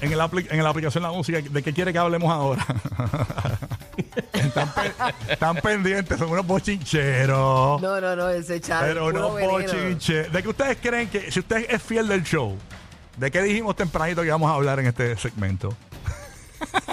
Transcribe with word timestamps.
en, 0.00 0.12
el 0.12 0.20
apli- 0.20 0.46
en 0.50 0.62
la 0.62 0.70
aplicación 0.70 1.02
La 1.02 1.10
Música 1.10 1.40
de 1.40 1.62
qué 1.62 1.72
quiere 1.72 1.92
que 1.92 1.98
hablemos 1.98 2.30
ahora. 2.30 2.64
están, 4.32 4.72
pe- 4.74 5.32
están 5.32 5.56
pendientes, 5.56 6.18
son 6.18 6.30
unos 6.30 6.46
bochincheros. 6.46 7.80
No, 7.80 8.00
no, 8.00 8.16
no, 8.16 8.28
ese 8.28 8.60
chat. 8.60 8.82
pero 8.82 9.06
unos 9.08 9.32
bochincheros. 9.40 10.32
¿De 10.32 10.42
qué 10.42 10.48
ustedes 10.48 10.78
creen 10.80 11.08
que, 11.08 11.30
si 11.30 11.40
usted 11.40 11.66
es 11.68 11.82
fiel 11.82 12.08
del 12.08 12.22
show, 12.24 12.56
de 13.16 13.30
qué 13.30 13.42
dijimos 13.42 13.76
tempranito 13.76 14.20
que 14.22 14.28
íbamos 14.28 14.50
a 14.50 14.54
hablar 14.54 14.78
en 14.80 14.86
este 14.86 15.16
segmento? 15.16 15.74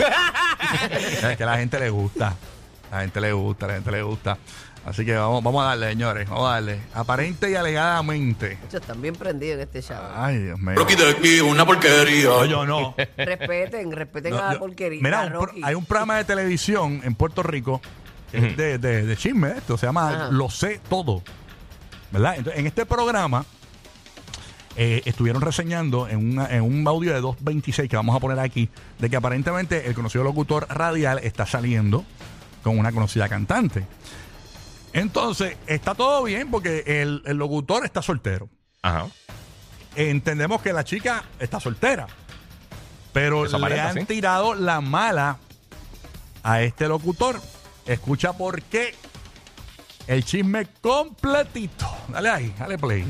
es 1.29 1.37
que 1.37 1.43
a 1.43 1.47
la 1.47 1.57
gente 1.57 1.79
le 1.79 1.89
gusta. 1.89 2.35
A 2.91 2.95
la 2.97 3.01
gente 3.01 3.21
le 3.21 3.33
gusta, 3.33 3.65
a 3.65 3.67
la 3.69 3.73
gente 3.75 3.91
le 3.91 4.01
gusta. 4.03 4.37
Así 4.85 5.03
que 5.03 5.15
vamos, 5.15 5.43
vamos 5.43 5.63
a 5.63 5.69
darle, 5.69 5.89
señores. 5.89 6.29
Vamos 6.29 6.47
a 6.47 6.51
darle. 6.53 6.79
Aparente 6.93 7.49
y 7.49 7.55
alegadamente. 7.55 8.59
Muchos 8.61 8.81
están 8.81 9.01
bien 9.01 9.15
prendidos 9.15 9.55
en 9.55 9.61
este 9.61 9.81
chat. 9.81 9.99
Ay, 10.15 10.37
Dios 10.37 10.59
mío. 10.59 10.75
Rocky 10.75 10.95
de 10.95 11.09
aquí, 11.09 11.41
una 11.41 11.65
porquería. 11.65 12.25
No, 12.25 12.45
yo 12.45 12.65
no. 12.67 12.95
Respeten, 13.17 13.91
respeten 13.91 14.31
No, 14.33 14.37
a 14.39 14.45
la 14.47 14.53
yo- 14.53 14.59
porquería. 14.59 14.99
Mira, 15.01 15.21
a 15.21 15.25
un 15.25 15.29
pro- 15.31 15.45
Rocky. 15.47 15.61
hay 15.63 15.73
un 15.75 15.85
programa 15.85 16.17
de 16.17 16.23
televisión 16.25 17.01
en 17.03 17.15
Puerto 17.15 17.41
Rico 17.41 17.81
que 18.31 18.37
es 18.49 18.57
de, 18.57 18.77
de, 18.77 19.05
de 19.05 19.17
chisme, 19.17 19.53
esto 19.57 19.77
se 19.77 19.85
llama 19.87 20.09
Ajá. 20.09 20.29
Lo 20.31 20.49
sé 20.51 20.79
todo. 20.89 21.23
¿Verdad? 22.11 22.35
Entonces, 22.37 22.59
en 22.59 22.67
este 22.67 22.85
programa 22.85 23.43
eh, 24.77 25.01
estuvieron 25.05 25.41
reseñando 25.41 26.07
en, 26.07 26.33
una- 26.33 26.47
en 26.53 26.61
un 26.61 26.87
audio 26.87 27.13
de 27.13 27.21
2.26 27.21 27.87
que 27.87 27.95
vamos 27.95 28.15
a 28.15 28.19
poner 28.19 28.39
aquí, 28.39 28.69
de 28.99 29.09
que 29.09 29.15
aparentemente 29.15 29.87
el 29.87 29.95
conocido 29.95 30.23
locutor 30.23 30.67
radial 30.69 31.19
está 31.23 31.45
saliendo 31.45 32.03
con 32.65 32.79
una 32.79 32.91
conocida 32.91 33.29
cantante. 33.29 33.85
Entonces, 34.91 35.55
está 35.67 35.93
todo 35.93 36.23
bien 36.23 36.49
porque 36.49 36.83
el, 36.87 37.21
el 37.27 37.37
locutor 37.37 37.85
está 37.85 38.01
soltero. 38.01 38.49
Ajá. 38.81 39.05
Entendemos 39.95 40.63
que 40.63 40.73
la 40.73 40.83
chica 40.83 41.23
está 41.39 41.59
soltera. 41.59 42.07
Pero 43.13 43.45
Eso 43.45 43.59
le 43.59 43.65
aparenta, 43.65 43.89
han 43.89 43.99
sí. 43.99 44.05
tirado 44.05 44.55
la 44.55 44.81
mala 44.81 45.37
a 46.41 46.63
este 46.63 46.87
locutor. 46.87 47.39
Escucha 47.85 48.33
por 48.33 48.63
qué. 48.63 48.95
El 50.07 50.25
chisme 50.25 50.65
completito. 50.81 51.85
Dale 52.07 52.29
ahí, 52.29 52.55
dale 52.57 52.79
play. 52.79 53.05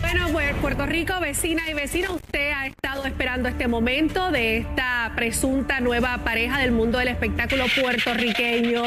Bueno, 0.00 0.26
pues 0.32 0.54
Puerto 0.56 0.86
Rico, 0.86 1.20
vecina 1.20 1.70
y 1.70 1.74
vecino, 1.74 2.18
usted 2.30 2.52
ha 2.52 2.66
estado 2.68 3.06
esperando 3.06 3.48
este 3.48 3.66
momento 3.66 4.30
de 4.30 4.58
esta 4.58 5.10
presunta 5.16 5.80
nueva 5.80 6.18
pareja 6.18 6.60
del 6.60 6.70
mundo 6.70 6.98
del 6.98 7.08
espectáculo 7.08 7.64
puertorriqueño. 7.80 8.82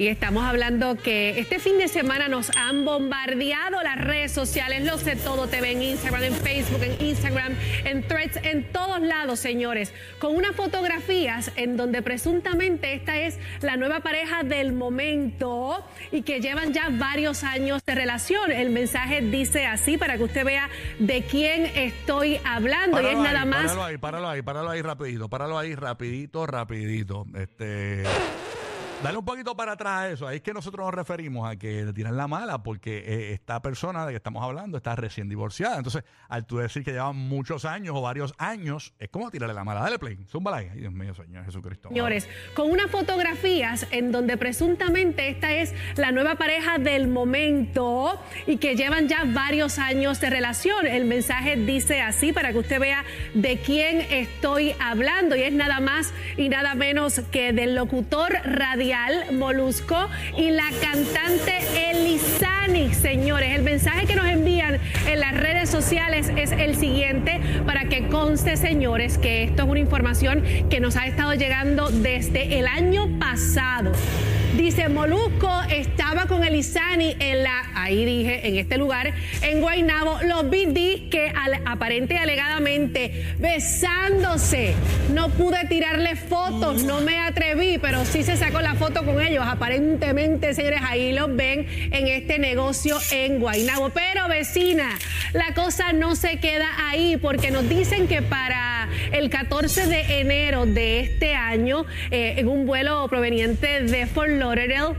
Y 0.00 0.08
estamos 0.08 0.44
hablando 0.44 0.96
que 0.96 1.38
este 1.38 1.58
fin 1.58 1.76
de 1.76 1.86
semana 1.86 2.26
nos 2.26 2.56
han 2.56 2.86
bombardeado 2.86 3.82
las 3.82 3.98
redes 3.98 4.32
sociales, 4.32 4.82
lo 4.86 4.96
sé 4.96 5.14
todo, 5.14 5.46
TV 5.46 5.72
en 5.72 5.82
Instagram, 5.82 6.22
en 6.22 6.34
Facebook, 6.36 6.82
en 6.82 7.06
Instagram, 7.06 7.52
en 7.84 8.08
threads, 8.08 8.38
en 8.42 8.72
todos 8.72 9.02
lados, 9.02 9.40
señores, 9.40 9.92
con 10.18 10.34
unas 10.34 10.56
fotografías 10.56 11.52
en 11.56 11.76
donde 11.76 12.00
presuntamente 12.00 12.94
esta 12.94 13.18
es 13.18 13.38
la 13.60 13.76
nueva 13.76 14.00
pareja 14.00 14.42
del 14.42 14.72
momento 14.72 15.84
y 16.10 16.22
que 16.22 16.40
llevan 16.40 16.72
ya 16.72 16.88
varios 16.90 17.44
años 17.44 17.84
de 17.84 17.94
relación. 17.94 18.50
El 18.52 18.70
mensaje 18.70 19.20
dice 19.20 19.66
así 19.66 19.98
para 19.98 20.16
que 20.16 20.22
usted 20.22 20.46
vea 20.46 20.70
de 20.98 21.24
quién 21.24 21.66
estoy 21.76 22.40
hablando 22.46 23.02
y 23.02 23.04
es 23.04 23.18
nada 23.18 23.42
ahí, 23.42 23.48
más 23.48 23.66
Páralo 23.66 23.84
ahí, 23.84 23.98
páralo 23.98 24.28
ahí, 24.30 24.40
páralo 24.40 24.70
ahí 24.70 24.80
rapidito. 24.80 25.28
Páralo 25.28 25.58
ahí 25.58 25.74
rapidito, 25.74 26.46
rapidito. 26.46 27.26
Este... 27.34 28.04
Dale 29.02 29.16
un 29.16 29.24
poquito 29.24 29.56
para 29.56 29.72
atrás 29.72 29.92
a 30.00 30.10
eso. 30.10 30.28
Ahí 30.28 30.36
es 30.36 30.42
que 30.42 30.52
nosotros 30.52 30.84
nos 30.84 30.92
referimos 30.92 31.50
a 31.50 31.56
que 31.56 31.86
le 31.86 31.92
tiran 31.94 32.18
la 32.18 32.28
mala 32.28 32.62
porque 32.62 32.98
eh, 32.98 33.32
esta 33.32 33.62
persona 33.62 34.04
de 34.04 34.12
que 34.12 34.16
estamos 34.16 34.44
hablando 34.44 34.76
está 34.76 34.94
recién 34.94 35.26
divorciada. 35.26 35.78
Entonces, 35.78 36.04
al 36.28 36.44
tú 36.44 36.58
decir 36.58 36.84
que 36.84 36.92
llevan 36.92 37.16
muchos 37.16 37.64
años 37.64 37.96
o 37.96 38.02
varios 38.02 38.34
años, 38.36 38.92
es 38.98 39.08
como 39.08 39.30
tirarle 39.30 39.54
la 39.54 39.64
mala. 39.64 39.80
Dale 39.80 39.98
play. 39.98 40.18
Zúmbala 40.28 40.58
ahí. 40.58 40.68
Ay, 40.70 40.80
Dios 40.80 40.92
mío, 40.92 41.14
Señor 41.14 41.46
Jesucristo. 41.46 41.88
señores, 41.88 42.28
con 42.54 42.70
unas 42.70 42.90
fotografías 42.90 43.86
en 43.90 44.12
donde 44.12 44.36
presuntamente 44.36 45.30
esta 45.30 45.50
es 45.50 45.72
la 45.96 46.12
nueva 46.12 46.34
pareja 46.34 46.76
del 46.76 47.08
momento 47.08 48.20
y 48.46 48.58
que 48.58 48.76
llevan 48.76 49.08
ya 49.08 49.24
varios 49.24 49.78
años 49.78 50.20
de 50.20 50.28
relación. 50.28 50.86
El 50.86 51.06
mensaje 51.06 51.56
dice 51.56 52.02
así 52.02 52.34
para 52.34 52.52
que 52.52 52.58
usted 52.58 52.78
vea 52.78 53.02
de 53.32 53.56
quién 53.62 54.02
estoy 54.10 54.74
hablando 54.78 55.36
y 55.36 55.40
es 55.40 55.54
nada 55.54 55.80
más 55.80 56.12
y 56.36 56.50
nada 56.50 56.74
menos 56.74 57.20
que 57.32 57.54
del 57.54 57.74
locutor 57.74 58.34
radial 58.44 58.89
Molusco 59.32 60.08
y 60.36 60.50
la 60.50 60.68
cantante 60.80 61.58
Elisani, 61.90 62.92
señores. 62.92 63.52
El 63.54 63.62
mensaje 63.62 64.04
que 64.04 64.16
nos 64.16 64.26
envían 64.26 64.80
en 65.06 65.20
las 65.20 65.32
redes 65.36 65.70
sociales 65.70 66.28
es 66.36 66.50
el 66.50 66.74
siguiente 66.74 67.40
para 67.66 67.84
que 67.84 68.08
conste, 68.08 68.56
señores, 68.56 69.16
que 69.16 69.44
esto 69.44 69.62
es 69.62 69.68
una 69.68 69.78
información 69.78 70.42
que 70.70 70.80
nos 70.80 70.96
ha 70.96 71.06
estado 71.06 71.34
llegando 71.34 71.90
desde 71.90 72.58
el 72.58 72.66
año 72.66 73.06
pasado. 73.20 73.92
Dice 74.56 74.88
Molusco 74.88 75.48
estaba 75.70 76.26
con 76.26 76.42
Elisani 76.42 77.16
en 77.20 77.44
la, 77.44 77.70
ahí 77.74 78.04
dije, 78.04 78.48
en 78.48 78.56
este 78.56 78.78
lugar, 78.78 79.14
en 79.42 79.60
Guaynabo. 79.60 80.18
Los 80.24 80.50
vi 80.50 81.08
que 81.10 81.32
aparente 81.64 82.14
y 82.14 82.16
alegadamente 82.16 83.34
besándose. 83.38 84.74
No 85.14 85.28
pude 85.28 85.66
tirarle 85.68 86.16
fotos, 86.16 86.82
no 86.82 87.00
me 87.00 87.18
atreví, 87.18 87.78
pero 87.78 88.04
sí 88.04 88.24
se 88.24 88.36
sacó 88.36 88.60
la 88.60 88.74
foto 88.74 89.04
con 89.04 89.20
ellos. 89.20 89.44
Aparentemente, 89.46 90.52
señores, 90.52 90.80
ahí 90.82 91.12
los 91.12 91.34
ven 91.34 91.66
en 91.92 92.08
este 92.08 92.38
negocio 92.38 92.98
en 93.12 93.38
Guaynabo. 93.38 93.90
Pero 93.90 94.28
vecina, 94.28 94.98
la 95.32 95.54
cosa 95.54 95.92
no 95.92 96.16
se 96.16 96.38
queda 96.38 96.68
ahí 96.88 97.16
porque 97.16 97.52
nos 97.52 97.68
dicen 97.68 98.08
que 98.08 98.20
para 98.20 98.79
el 99.12 99.30
14 99.30 99.86
de 99.86 100.20
enero 100.20 100.66
de 100.66 101.00
este 101.00 101.34
año, 101.34 101.84
eh, 102.10 102.34
en 102.38 102.48
un 102.48 102.66
vuelo 102.66 103.06
proveniente 103.08 103.82
de 103.82 104.06
Fort 104.06 104.30
Lauderdale, 104.30 104.94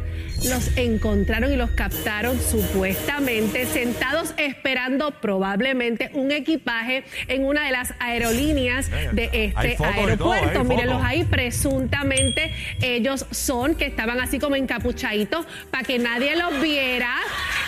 los 0.50 0.76
encontraron 0.76 1.54
y 1.54 1.56
los 1.56 1.70
captaron 1.72 2.40
supuestamente 2.40 3.66
sentados 3.66 4.34
esperando 4.38 5.12
probablemente 5.22 6.10
un 6.14 6.32
equipaje 6.32 7.04
en 7.28 7.46
una 7.46 7.66
de 7.66 7.72
las 7.72 7.94
aerolíneas 8.00 8.90
de 9.12 9.30
este 9.34 9.76
todo, 9.76 9.88
aeropuerto. 9.88 10.62
hay 10.62 10.66
Mírenlos 10.66 11.02
ahí, 11.04 11.24
presuntamente 11.26 12.54
ellos 12.82 13.26
son 13.30 13.76
que 13.76 13.86
estaban 13.86 14.20
así 14.20 14.40
como 14.40 14.56
encapuchaditos 14.56 15.46
para 15.70 15.84
que 15.84 16.00
nadie 16.00 16.36
los 16.36 16.60
viera 16.60 17.16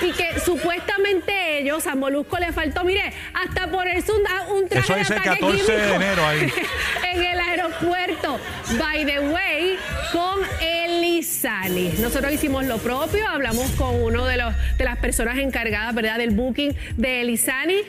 y 0.03 0.11
que 0.11 0.39
supuestamente 0.39 1.59
ellos 1.59 1.87
a 1.87 1.95
Molusco 1.95 2.37
le 2.37 2.51
faltó, 2.51 2.83
mire, 2.83 3.13
hasta 3.33 3.67
ponerse 3.67 4.11
un, 4.11 4.21
un 4.55 4.67
traje 4.67 4.85
Eso 4.85 4.93
de 4.93 4.99
dice 4.99 5.13
ataque 5.13 5.39
14 5.39 5.71
de 5.71 5.95
enero 5.95 6.25
ahí. 6.25 6.53
en 7.13 7.23
el 7.23 7.39
aeropuerto. 7.39 8.39
By 8.77 9.05
the 9.05 9.19
way, 9.19 9.77
con 10.11 10.39
Elisani. 10.61 11.93
Nosotros 11.99 12.31
hicimos 12.33 12.65
lo 12.65 12.77
propio, 12.77 13.27
hablamos 13.27 13.71
con 13.71 14.01
uno 14.01 14.25
de 14.25 14.37
los 14.37 14.53
de 14.77 14.83
las 14.83 14.97
personas 14.97 15.37
encargadas, 15.37 15.93
¿verdad?, 15.95 16.17
del 16.17 16.31
booking 16.31 16.75
de 16.97 17.21
Elisani. 17.21 17.81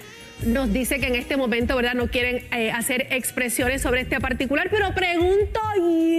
Nos 0.45 0.73
dice 0.73 1.01
que 1.01 1.07
en 1.07 1.15
este 1.15 1.37
momento, 1.37 1.77
¿verdad?, 1.77 1.95
no 1.95 2.09
quieren 2.09 2.47
eh, 2.53 2.71
hacer 2.71 3.07
expresiones 3.11 3.83
sobre 3.83 4.03
este 4.03 4.21
particular, 4.21 4.69
pero 4.71 4.95
pregunto 4.95 5.61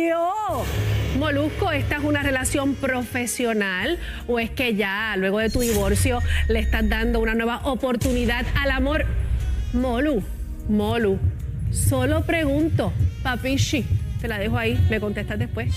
yo. 0.09 0.65
Molusco, 1.17 1.71
¿esta 1.71 1.95
es 1.95 2.03
una 2.03 2.21
relación 2.23 2.75
profesional 2.75 3.97
o 4.27 4.37
es 4.37 4.49
que 4.51 4.75
ya 4.75 5.15
luego 5.17 5.39
de 5.39 5.49
tu 5.49 5.61
divorcio 5.61 6.19
le 6.49 6.59
estás 6.59 6.87
dando 6.89 7.19
una 7.19 7.33
nueva 7.33 7.61
oportunidad 7.63 8.45
al 8.55 8.71
amor? 8.71 9.05
Molu, 9.73 10.21
Molu, 10.67 11.17
solo 11.71 12.25
pregunto, 12.25 12.91
papichi, 13.23 13.85
te 14.19 14.27
la 14.27 14.37
dejo 14.37 14.57
ahí, 14.57 14.77
me 14.89 14.99
contestas 14.99 15.39
después. 15.39 15.73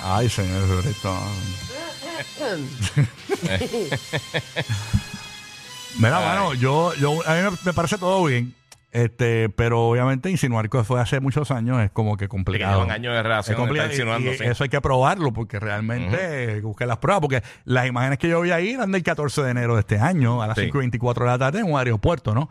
Ay, 0.00 0.28
Señor. 0.28 0.62
Mira, 5.98 6.20
mano, 6.20 6.54
yo, 6.54 6.94
yo, 6.94 7.26
a 7.26 7.34
mí 7.34 7.56
me 7.64 7.72
parece 7.72 7.98
todo 7.98 8.24
bien. 8.24 8.54
Este, 8.92 9.48
pero 9.48 9.88
obviamente 9.88 10.30
insinuar 10.30 10.68
que 10.68 10.84
fue 10.84 11.00
hace 11.00 11.18
muchos 11.18 11.50
años 11.50 11.80
es 11.80 11.90
como 11.90 12.18
que 12.18 12.28
complicado. 12.28 12.82
llevan 12.82 12.90
años 12.94 13.14
de 13.14 13.22
relación, 13.22 13.54
Es 13.54 13.58
complicado 13.58 13.90
y-. 14.20 14.42
Eso 14.44 14.64
hay 14.64 14.68
que 14.68 14.80
probarlo 14.82 15.32
porque 15.32 15.58
realmente 15.58 16.60
busqué 16.60 16.84
las 16.84 16.98
pruebas. 16.98 17.22
Porque 17.22 17.42
las 17.64 17.86
imágenes 17.86 18.18
que 18.18 18.28
yo 18.28 18.40
vi 18.42 18.50
ahí 18.50 18.72
eran 18.72 18.92
del 18.92 19.02
14 19.02 19.42
de 19.44 19.50
enero 19.50 19.74
de 19.74 19.80
este 19.80 19.98
año 19.98 20.42
a 20.42 20.46
las 20.46 20.58
Sí. 20.58 20.64
5 20.64 20.78
y 20.78 20.80
24 20.80 21.24
de 21.24 21.30
la 21.30 21.38
tarde 21.38 21.60
en 21.60 21.72
un 21.72 21.78
aeropuerto, 21.78 22.34
¿no? 22.34 22.50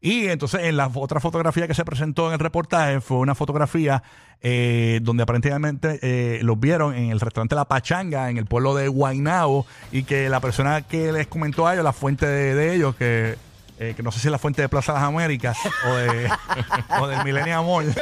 Y 0.00 0.26
entonces 0.28 0.62
en 0.64 0.76
la 0.78 0.90
otra 0.94 1.20
fotografía 1.20 1.68
que 1.68 1.74
se 1.74 1.84
presentó 1.84 2.26
en 2.28 2.32
el 2.32 2.38
reportaje 2.40 3.00
fue 3.00 3.18
una 3.18 3.34
fotografía 3.36 4.02
eh, 4.40 4.98
donde 5.02 5.22
aparentemente 5.22 6.00
eh, 6.02 6.40
los 6.42 6.58
vieron 6.58 6.94
en 6.96 7.10
el 7.10 7.20
restaurante 7.20 7.54
La 7.54 7.66
Pachanga, 7.66 8.28
en 8.30 8.38
el 8.38 8.46
pueblo 8.46 8.74
de 8.74 8.88
Guaynabo, 8.88 9.64
y 9.92 10.02
que 10.02 10.28
la 10.28 10.40
persona 10.40 10.82
que 10.82 11.12
les 11.12 11.28
comentó 11.28 11.68
a 11.68 11.74
ellos, 11.74 11.84
la 11.84 11.92
fuente 11.92 12.26
de, 12.26 12.54
de 12.56 12.74
ellos, 12.74 12.96
que, 12.96 13.36
eh, 13.82 13.94
que 13.96 14.02
no 14.04 14.12
sé 14.12 14.20
si 14.20 14.28
es 14.28 14.32
la 14.32 14.38
fuente 14.38 14.62
de 14.62 14.68
Plaza 14.68 14.92
Las 14.92 15.02
Américas 15.02 15.58
o, 15.88 15.94
de, 15.94 16.30
o 17.00 17.08
del 17.08 17.24
Millennium 17.24 17.66
Mall, 17.66 17.92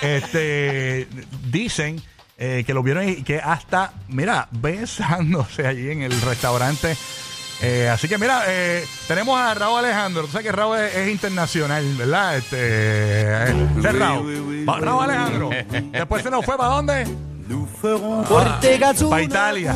este, 0.00 1.06
dicen 1.50 2.00
eh, 2.38 2.64
que 2.66 2.72
lo 2.72 2.82
vieron 2.82 3.06
y 3.06 3.16
que 3.22 3.38
hasta, 3.38 3.92
mira, 4.08 4.48
besándose 4.50 5.66
allí 5.66 5.90
en 5.90 6.02
el 6.02 6.20
restaurante. 6.22 6.96
Eh, 7.60 7.88
así 7.88 8.08
que 8.08 8.16
mira, 8.16 8.44
eh, 8.48 8.84
tenemos 9.06 9.38
a 9.38 9.52
Raúl 9.52 9.80
Alejandro. 9.80 10.22
Tú 10.22 10.28
sabes 10.28 10.46
que 10.46 10.52
Raúl 10.52 10.78
es, 10.78 10.94
es 10.96 11.08
internacional, 11.08 11.84
¿verdad? 11.96 12.38
Este, 12.38 12.56
eh, 12.58 13.68
es 13.76 13.98
Raúl. 13.98 14.64
Raúl 14.66 15.04
Alejandro. 15.04 15.50
Después 15.92 16.22
se 16.22 16.30
nos 16.30 16.44
fue 16.46 16.56
para 16.56 16.70
dónde? 16.70 17.33
Para 19.10 19.22
Italia. 19.22 19.74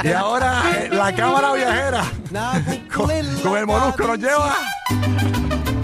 Y 0.04 0.12
ahora 0.12 0.62
eh, 0.76 0.88
la 0.90 1.14
cámara 1.14 1.52
viajera 1.54 2.04
con, 2.94 3.10
con 3.42 3.56
el 3.58 3.66
molusco 3.66 4.06
nos 4.06 4.18
lleva. 4.18 4.54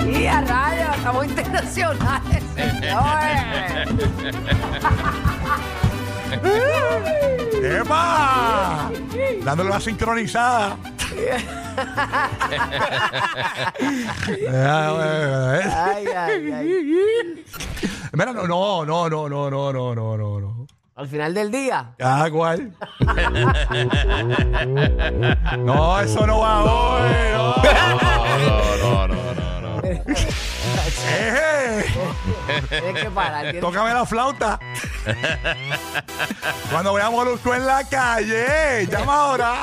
Y 0.06 0.27
a 0.27 0.41
rayos, 0.41 0.97
estamos 0.97 1.27
internacionales, 1.27 2.43
señores. 2.55 3.88
¡Epa! 7.81 8.91
Dándole 9.44 9.71
la 9.71 9.81
sincronizada. 9.81 10.77
Ay, 15.75 16.06
ay, 16.15 16.53
ay. 16.53 17.44
Mira, 18.12 18.32
no, 18.32 18.47
no, 18.47 18.85
no, 18.85 19.08
no, 19.08 19.29
no, 19.29 19.50
no, 19.50 19.73
no, 19.73 19.94
no, 19.94 20.17
no, 20.17 20.41
no. 20.41 20.67
Al 20.94 21.08
final 21.08 21.35
del 21.35 21.50
día. 21.50 21.94
Ah, 22.00 22.29
¿cuál? 22.32 22.73
no, 25.58 26.00
eso 26.00 26.26
no 26.26 26.38
va 26.38 26.64
hoy. 26.64 27.11
No. 27.35 27.56
No, 28.82 29.06
no, 29.08 29.35
no, 29.35 29.61
no, 29.61 29.82
no. 29.82 30.06
Eje, 31.08 31.85
Tienes 32.69 33.03
que 33.05 33.11
parar. 33.11 33.43
tienes- 33.43 33.61
tócame 33.61 33.93
la 33.94 34.05
flauta. 34.06 34.58
Cuando 36.70 36.94
veamos 36.94 37.20
a 37.20 37.25
Molusco 37.25 37.55
en 37.55 37.67
la 37.67 37.85
calle, 37.88 38.87
llama 38.91 39.14
ahora. 39.14 39.55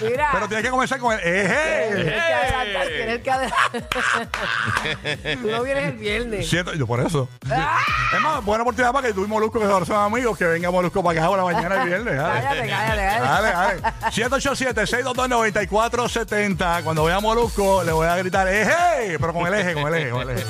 Mira. 0.00 0.28
Pero 0.32 0.48
tienes 0.48 0.64
que 0.64 0.70
comenzar 0.70 0.98
con 0.98 1.12
el 1.12 1.20
eje. 1.20 1.88
Tienes 1.94 2.12
que 2.14 2.20
adelantar, 2.20 2.86
tienes 2.88 3.20
que 3.22 3.30
adelantar. 3.30 3.70
Tú 5.42 5.50
no 5.50 5.62
vienes 5.62 5.84
el 5.84 5.92
viernes. 5.96 6.48
Siento, 6.48 6.72
yo 6.74 6.86
por 6.86 7.00
eso. 7.00 7.28
Es 7.44 8.20
más, 8.20 8.44
buena 8.44 8.62
oportunidad 8.62 8.92
para 8.92 9.08
que 9.08 9.14
tú 9.14 9.24
y 9.24 9.28
Molusco, 9.28 9.58
que 9.58 9.64
ahora 9.66 9.84
son 9.86 9.96
amigos, 9.96 10.36
que 10.38 10.44
venga 10.44 10.70
Molusco 10.70 11.02
para 11.02 11.18
acá 11.18 11.26
ahora 11.26 11.42
mañana 11.44 11.82
y 11.84 11.88
viernes. 11.88 12.16
dale. 12.16 12.42
Cállate, 12.42 12.68
cállate, 12.68 12.96
cállate. 12.96 13.26
Dale, 13.26 13.50
dale. 13.80 14.10
787-622-9470. 14.10 16.82
Cuando 16.84 17.04
vea 17.04 17.16
a 17.16 17.20
Molusco, 17.20 17.82
le 17.84 17.92
voy 17.92 18.06
a 18.06 18.16
gritar 18.16 18.46
eje, 18.48 18.99
pero 19.18 19.32
con 19.32 19.46
el 19.46 19.54
eje, 19.54 19.74
con 19.74 19.92
el 19.92 20.00
eje, 20.00 20.10
con 20.10 20.22
el 20.22 20.30
eje. 20.30 20.46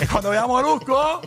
Es 0.00 0.08
cuando 0.08 0.30
vea 0.30 0.42
a 0.42 0.46
Molusco. 0.46 1.22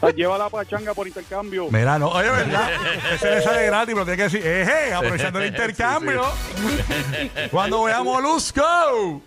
La 0.00 0.10
lleva 0.10 0.38
la 0.38 0.48
pachanga 0.48 0.94
por 0.94 1.06
intercambio. 1.06 1.68
Mira, 1.70 1.98
no, 1.98 2.08
oye, 2.08 2.30
¿verdad? 2.30 2.70
Ese 3.14 3.30
le 3.30 3.42
sale 3.42 3.66
gratis, 3.66 3.94
pero 3.94 4.04
tiene 4.04 4.16
que 4.16 4.22
decir 4.24 4.46
eje, 4.46 4.94
aprovechando 4.94 5.40
el 5.40 5.46
intercambio. 5.46 6.24
Cuando 7.50 7.84
vea 7.84 7.98
a 7.98 8.02
Molusco. 8.02 9.22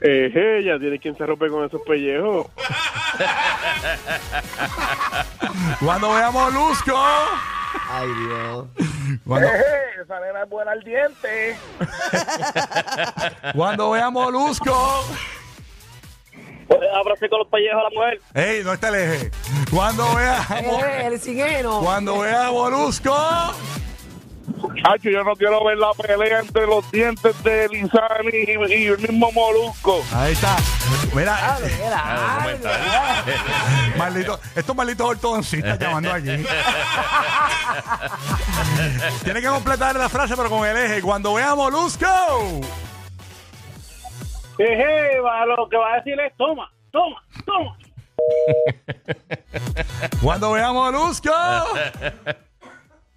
Eh, 0.00 0.62
ya 0.64 0.78
tiene 0.78 0.98
quien 0.98 1.16
se 1.16 1.24
rompe 1.24 1.48
con 1.48 1.64
esos 1.64 1.80
pellejos. 1.82 2.46
Cuando 5.80 6.12
vea 6.14 6.26
a 6.26 6.30
Molusco. 6.30 6.98
Ay, 7.90 8.08
Dios. 8.08 8.66
Cuando, 9.26 9.48
esa 9.48 10.20
nena 10.20 10.42
es 10.42 10.48
buena 10.48 10.72
al 10.72 10.80
diente. 10.82 11.56
cuando 13.54 13.90
vea 13.90 14.10
Molusco. 14.10 15.04
Abrace 16.94 17.28
con 17.28 17.40
los 17.40 17.48
pellejos 17.48 17.80
a 17.80 17.84
la 17.84 17.90
mujer. 17.90 18.20
Ey, 18.34 18.64
no 18.64 18.72
está 18.72 18.88
el 18.88 18.94
eje. 18.94 19.30
Cuando 19.70 20.14
vea 20.14 20.44
a 20.48 20.60
Eh, 20.60 21.06
el 21.06 21.20
siguiente. 21.20 21.68
Cuando 21.82 22.18
vea 22.20 22.46
a 22.46 22.50
Molusco. 22.52 23.14
Hacho, 24.86 25.08
yo 25.10 25.24
no 25.24 25.34
quiero 25.34 25.64
ver 25.64 25.78
la 25.78 25.92
pelea 25.94 26.40
entre 26.40 26.66
los 26.66 26.90
dientes 26.90 27.42
de 27.42 27.68
Lizani 27.68 28.28
y, 28.32 28.50
y 28.74 28.86
el 28.88 28.98
mismo 28.98 29.32
Molusco. 29.32 30.04
Ahí 30.12 30.32
está. 30.32 30.56
Mira, 31.14 31.34
Ah, 31.40 31.58
mira, 31.62 32.02
Ah, 32.04 32.34
¿cómo 32.36 32.48
ay, 32.48 32.54
está? 32.56 33.22
mira. 33.24 33.96
maldito, 33.96 34.38
estos 34.54 34.76
malditos 34.76 35.08
ortodoncistas 35.08 35.78
llamando 35.78 36.12
allí. 36.12 36.36
Tiene 39.24 39.40
que 39.40 39.48
completar 39.48 39.96
la 39.96 40.08
frase, 40.10 40.36
pero 40.36 40.50
con 40.50 40.66
el 40.68 40.76
eje. 40.76 41.00
Cuando 41.02 41.32
vea 41.34 41.52
a 41.52 41.54
Molusco. 41.54 42.06
Eje, 44.58 45.18
va, 45.20 45.46
lo 45.46 45.66
que 45.68 45.76
va 45.78 45.94
a 45.94 45.96
decir 45.96 46.20
es 46.20 46.32
toma, 46.36 46.70
toma, 46.92 47.22
toma. 47.46 47.76
Cuando 50.22 50.52
vea 50.52 50.68
a 50.68 50.72
Molusco. 50.72 51.32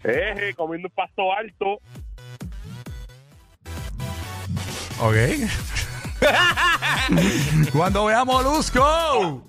Eje, 0.07 0.53
comiendo 0.55 0.87
un 0.87 0.93
pasto 0.93 1.33
alto. 1.33 1.81
Ok. 5.01 5.15
Cuando 7.73 8.05
vea 8.05 8.21
a 8.21 8.25
Molusco. 8.25 9.43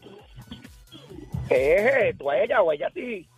Eje, 1.49 2.13
tú 2.19 2.29
a 2.29 2.39
ella 2.39 2.61
o 2.61 2.73
ella 2.73 2.89
a 2.89 2.91
ti. 2.91 3.29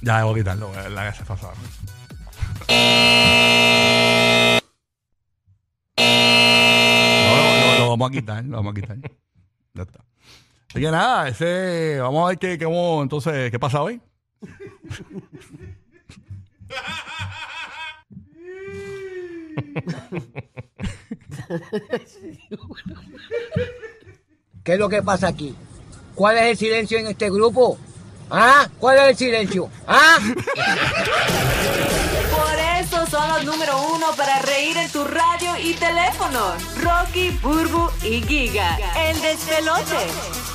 Ya, 0.00 0.22
a 0.22 0.34
quitarlo. 0.34 0.72
La 0.90 1.10
que 1.10 1.18
se 1.18 1.24
pasó. 1.24 1.52
No, 5.96 7.36
no, 7.36 7.66
no, 7.66 7.78
lo 7.78 7.90
vamos 7.90 8.10
a 8.10 8.12
quitar, 8.12 8.44
lo 8.44 8.56
vamos 8.56 8.72
a 8.72 8.74
quitar. 8.74 8.96
Ya 9.74 9.82
está. 9.84 10.04
Así 10.68 10.80
que 10.80 10.90
nada, 10.90 11.28
ese, 11.28 12.00
vamos 12.00 12.24
a 12.24 12.28
ver 12.30 12.38
qué, 12.38 12.58
qué, 12.58 12.64
entonces, 12.64 13.50
qué 13.52 13.58
pasa 13.60 13.82
hoy. 13.82 14.00
¿Qué 24.64 24.74
es 24.74 24.78
lo 24.78 24.88
que 24.88 25.02
pasa 25.02 25.28
aquí? 25.28 25.54
¿Cuál 26.14 26.38
es 26.38 26.44
el 26.44 26.56
silencio 26.56 26.98
en 26.98 27.08
este 27.08 27.30
grupo? 27.30 27.78
¿Ah? 28.30 28.68
¿Cuál 28.78 28.98
es 28.98 29.08
el 29.08 29.16
silencio? 29.16 29.68
¿Ah? 29.86 30.18
Por 32.30 32.58
eso 32.80 33.06
son 33.06 33.28
los 33.28 33.44
número 33.44 33.76
uno 33.94 34.06
para 34.16 34.38
reír 34.40 34.76
en 34.76 34.90
tu 34.90 35.04
radio 35.04 35.58
y 35.62 35.74
teléfono. 35.74 36.54
Rocky, 36.80 37.30
Burbu 37.42 37.90
y 38.04 38.22
Giga. 38.22 38.78
El 39.08 39.20
despelote. 39.20 40.51